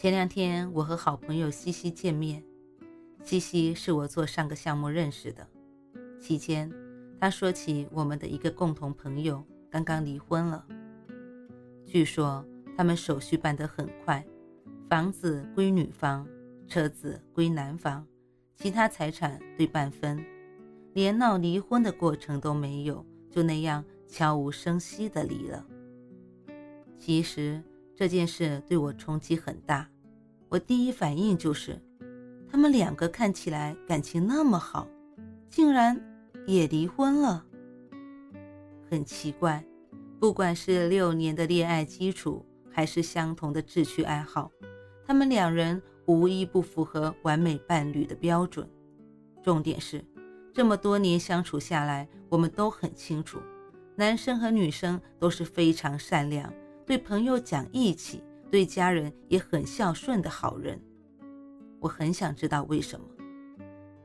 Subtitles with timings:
[0.00, 2.42] 前两天我和好朋友西西见面，
[3.22, 5.46] 西西是我做上个项目认识的。
[6.18, 6.72] 期间，
[7.20, 10.66] 他说起我们的一个共同朋友刚刚离婚了。
[11.84, 12.42] 据说
[12.78, 14.24] 他们手续办得很快，
[14.88, 16.26] 房子归女方，
[16.66, 18.06] 车子归男方，
[18.56, 20.24] 其他财产对半分，
[20.94, 25.66] 连闹离婚的过程都没有，就那样悄无声息的离了。
[26.98, 27.62] 其实。
[28.00, 29.86] 这件事对我冲击很大，
[30.48, 31.78] 我第一反应就是，
[32.50, 34.88] 他们两个看起来感情那么好，
[35.50, 36.02] 竟然
[36.46, 37.44] 也离婚了。
[38.90, 39.62] 很奇怪，
[40.18, 44.50] 不管是六年的恋爱基础，还是相同的志趣爱好，
[45.04, 48.66] 他们两人无一不符合完美伴侣的标准。
[49.42, 50.02] 重点是，
[50.54, 53.38] 这么多年相处下来，我们都很清楚，
[53.94, 56.50] 男生和女生都是非常善良。
[56.90, 60.76] 对朋友讲义气，对家人也很孝顺的好人，
[61.78, 63.06] 我很想知道为什么，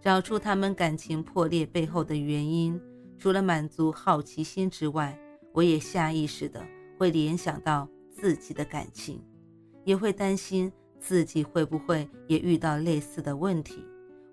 [0.00, 2.80] 找出他们感情破裂背后的原因。
[3.18, 5.14] 除了满足好奇心之外，
[5.52, 6.66] 我也下意识的
[6.98, 9.22] 会联想到自己的感情，
[9.84, 13.84] 也会担心自己会不会也遇到类似的问题，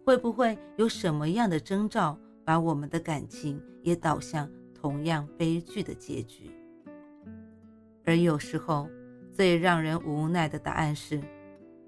[0.06, 6.50] 会不会有什么样的征兆把我们的感情也导向同样悲剧的结局。
[8.08, 8.90] 而有时候，
[9.34, 11.22] 最让人无奈的答案是，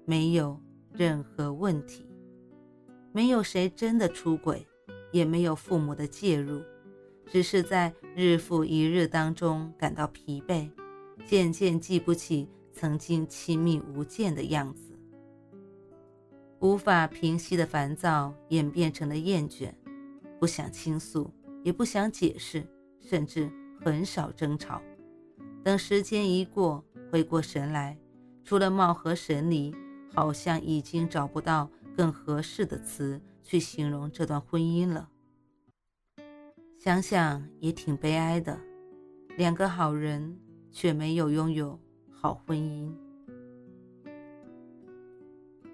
[0.04, 0.60] 没有
[0.92, 2.06] 任何问题，
[3.10, 4.66] 没有谁真的出轨，
[5.12, 6.60] 也没有父母的介入，
[7.26, 10.70] 只是在日复一日当中感到疲惫，
[11.24, 14.92] 渐渐记不起曾经亲密无间的样子，
[16.58, 19.72] 无法平息的烦躁演变成了厌倦，
[20.38, 21.32] 不想倾诉，
[21.64, 22.62] 也不想解释，
[23.00, 23.50] 甚至
[23.82, 24.82] 很少争吵。
[25.62, 26.82] 等时间一过，
[27.12, 27.98] 回过神来，
[28.42, 29.74] 除了貌合神离，
[30.14, 35.10] 好像已经找不到更合适的词去形容这段婚姻了。
[36.78, 38.58] 想想也挺悲哀的，
[39.36, 40.38] 两个好人
[40.72, 41.78] 却没有拥有
[42.10, 42.90] 好婚姻。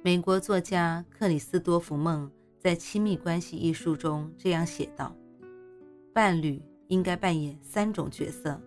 [0.02, 5.14] 美国作家克里斯多弗梦在《亲密关系》一书中这样写道
[6.12, 8.60] ：“伴侣应该扮演三种角色。”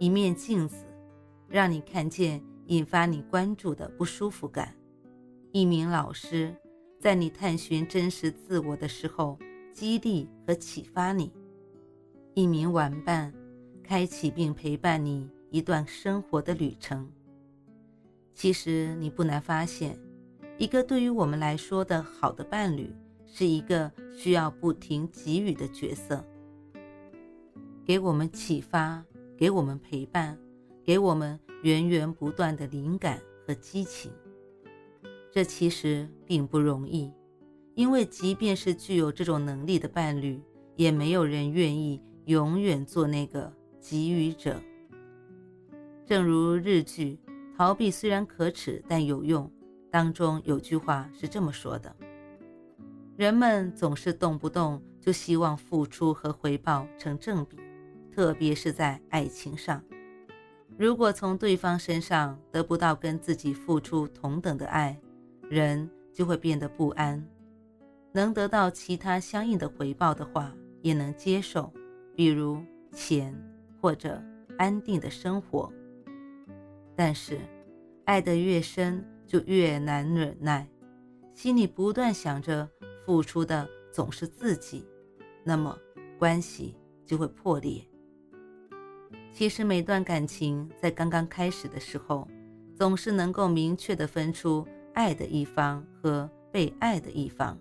[0.00, 0.86] 一面镜子，
[1.46, 4.66] 让你看见引发你关注的不舒服感；
[5.52, 6.56] 一名老师，
[6.98, 9.38] 在你探寻真实自我的时候，
[9.74, 11.30] 激励和启发你；
[12.32, 13.30] 一名玩伴，
[13.82, 17.06] 开启并陪伴你一段生活的旅程。
[18.32, 19.98] 其实你不难发现，
[20.56, 22.90] 一个对于我们来说的好的伴侣，
[23.26, 26.24] 是一个需要不停给予的角色，
[27.84, 29.04] 给我们启发。
[29.40, 30.38] 给我们陪伴，
[30.84, 34.12] 给我们源源不断的灵感和激情。
[35.32, 37.10] 这其实并不容易，
[37.74, 40.38] 因为即便是具有这种能力的伴侣，
[40.76, 44.60] 也没有人愿意永远做那个给予者。
[46.04, 47.18] 正如日剧
[47.56, 49.46] 《逃避虽然可耻但有用》
[49.90, 51.96] 当中有句话是这么说的：
[53.16, 57.56] 人们总是动不动就希望付出和回报成正比。
[58.14, 59.82] 特别是在爱情上，
[60.76, 64.98] 如果从对方身上得不到跟自己付出同等的爱，
[65.48, 67.24] 人就会变得不安。
[68.12, 71.72] 能得到其他相应的回报的话，也能接受，
[72.16, 72.60] 比如
[72.92, 73.32] 钱
[73.80, 74.20] 或者
[74.58, 75.72] 安定的生活。
[76.96, 77.38] 但是，
[78.04, 80.68] 爱得越深，就越难忍耐，
[81.32, 82.68] 心里不断想着
[83.06, 84.84] 付出的总是自己，
[85.44, 85.78] 那么
[86.18, 86.74] 关系
[87.06, 87.80] 就会破裂。
[89.32, 92.28] 其实每段感情在刚刚开始的时候，
[92.74, 97.58] 总是能够明确的分出爱的一方和被爱的一方，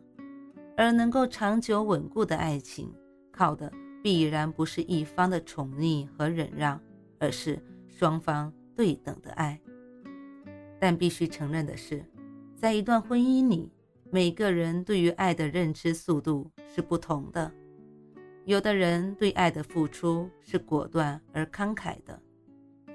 [0.76, 2.94] 而能够长久稳固的爱情，
[3.32, 3.72] 靠的
[4.04, 6.82] 必然不是一方的宠溺和忍让，
[7.20, 9.60] 而是双方对等的爱。
[10.80, 12.06] 但必须承认的是，
[12.56, 13.72] 在一段婚姻里，
[14.10, 17.52] 每个人对于爱的认知速度是不同的。
[18.50, 22.20] 有的人对爱的付出是果断而慷慨的，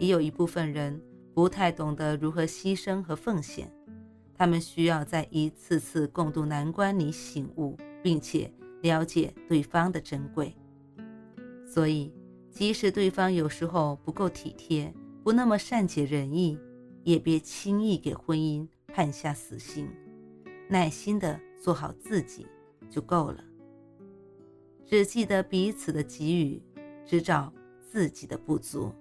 [0.01, 1.01] 也有一部分人
[1.33, 3.71] 不太懂得如何牺牲和奉献，
[4.35, 8.53] 他们需要在一次次共度难关里醒悟，并且
[8.83, 10.53] 了解对方的珍贵。
[11.65, 12.13] 所以，
[12.51, 14.93] 即使对方有时候不够体贴，
[15.23, 16.59] 不那么善解人意，
[17.05, 19.89] 也别轻易给婚姻判下死刑，
[20.69, 22.45] 耐心的做好自己
[22.91, 23.39] 就够了。
[24.85, 26.63] 只记得彼此的给予，
[27.07, 28.93] 只找自己的不足。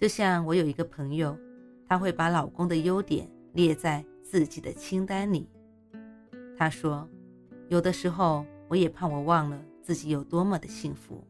[0.00, 1.36] 就像我有一个朋友，
[1.88, 5.48] 她会把老公的优点列在自己的清单里。
[6.56, 7.08] 她说
[7.68, 11.24] ：“有的时候我也怕我忘了自己有多么的幸福，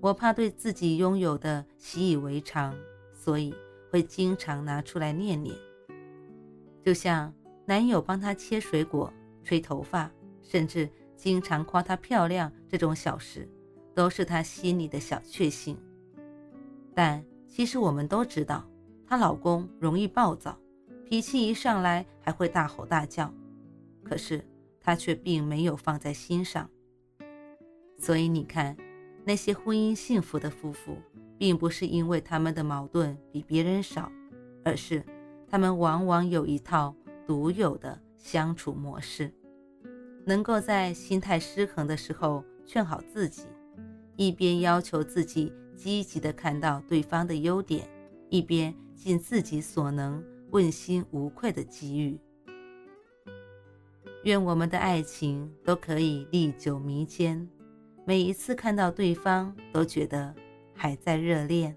[0.00, 2.74] 我怕对自己拥有的习以为常，
[3.12, 3.54] 所以
[3.90, 5.54] 会经常拿出来念念。
[6.82, 7.32] 就像
[7.66, 9.12] 男友帮她切水果、
[9.42, 10.10] 吹头发，
[10.42, 13.48] 甚至经常夸她漂亮这种小事，
[13.94, 15.76] 都是她心里的小确幸。
[16.94, 18.68] 但……”其实我们都知道，
[19.06, 20.58] 她老公容易暴躁，
[21.08, 23.32] 脾气一上来还会大吼大叫，
[24.02, 24.44] 可是
[24.80, 26.68] 她却并没有放在心上。
[27.96, 28.76] 所以你看，
[29.24, 30.96] 那些婚姻幸福的夫妇，
[31.38, 34.10] 并不是因为他们的矛盾比别人少，
[34.64, 35.04] 而是
[35.46, 36.92] 他们往往有一套
[37.24, 39.32] 独有的相处模式，
[40.24, 43.44] 能够在心态失衡的时候劝好自己，
[44.16, 45.52] 一边要求自己。
[45.76, 47.86] 积极的看到对方的优点，
[48.30, 52.16] 一边尽自己所能，问心无愧的给予。
[54.22, 57.46] 愿我们的爱情都可以历久弥坚，
[58.06, 60.32] 每一次看到对方都觉得
[60.72, 61.76] 还在热恋。